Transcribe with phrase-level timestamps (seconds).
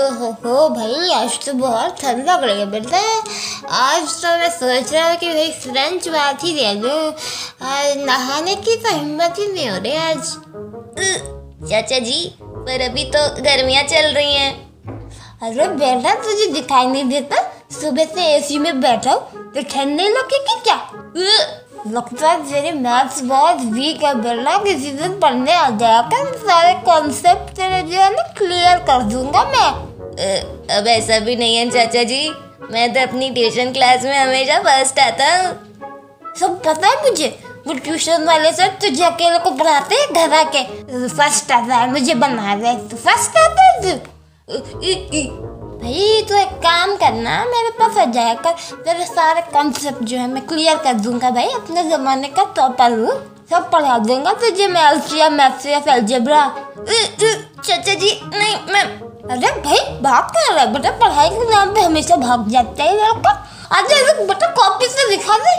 [0.00, 2.98] ओहो, भाई, आज तो बहुत ठंड लग रही है बेटा
[3.78, 7.12] आज तो मैं सोच रहा हूँ कि भाई फ्रेंच बात ही लूँ
[7.62, 10.32] आज नहाने की तो हिम्मत ही नहीं हो रही आज।
[11.70, 14.52] चाचा जी, पर अभी तो गर्मियाँ चल रही हैं।
[15.42, 17.42] अरे बेटा, तुझे दिखाई नहीं देता?
[17.80, 20.76] सुबह से एसी में बैठा हूँ तो ठंड नहीं लगेगी क्या?
[21.88, 26.74] लगता है तेरी मैथ्स बहुत वीक है बेटा किसी दिन पढ़ने आ जाया कर, सारे
[26.84, 29.89] कॉन्सेप्ट तेरे जो है ना क्लियर कर दूँगा मैं।
[30.20, 32.28] अब ऐसा भी नहीं है चाचा जी।
[32.72, 37.28] मैं तो अपनी ट्यूशन क्लास में हमेशा फ़र्स्ट आता हूँ। सब पता है मुझे
[37.66, 40.62] वो ट्यूशन वाले सर तुझे अकेले को पढ़ाते हैं घर आके?
[41.08, 43.98] फ़र्स्ट आता है मुझे बना दे तू फ़र्स्ट आता है तू।
[45.80, 48.52] भाई तू एक काम करना मेरे पास आ जाया कर।
[48.84, 53.46] तेरे सारे कॉन्सेप्ट जो है मैं क्लियर कर दूँगा भाई अपने जमाने का टॉपर हूँ।
[53.50, 57.32] सब पढ़ा दूँगा तुझे मैं एल्सिया मैथ्स अलजेब्रा अ, अ,
[57.64, 61.80] चाचा जी नहीं मैं अरे भाई भाग कर रहा है बेटा, पढ़ाई के नाम पे
[61.80, 63.30] हमेशा भाग जाता है लड़का
[63.72, 63.92] आज
[64.58, 65.54] कॉपी से दिखा दे।